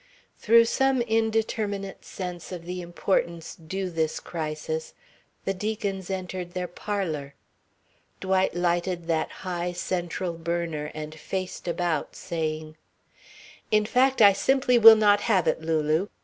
Through 0.39 0.65
some 0.65 1.03
indeterminate 1.03 2.03
sense 2.05 2.51
of 2.51 2.65
the 2.65 2.81
importance 2.81 3.53
due 3.55 3.91
this 3.91 4.19
crisis, 4.19 4.95
the 5.45 5.53
Deacons 5.53 6.09
entered 6.09 6.53
their 6.55 6.67
parlour. 6.67 7.35
Dwight 8.19 8.55
lighted 8.55 9.05
that 9.05 9.29
high, 9.45 9.73
central 9.73 10.33
burner 10.39 10.89
and 10.95 11.13
faced 11.13 11.67
about, 11.67 12.15
saying: 12.15 12.77
"In 13.69 13.85
fact, 13.85 14.23
I 14.23 14.33
simply 14.33 14.79
will 14.79 14.95
not 14.95 15.21
have 15.21 15.47
it, 15.47 15.61
Lulu! 15.61 16.07